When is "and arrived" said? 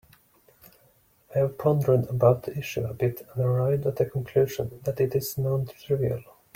3.35-3.85